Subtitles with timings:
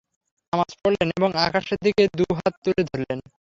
[0.53, 3.19] নামায পড়লেন এবং আকাশের দিকে দু হাত তুলে ধরলেন।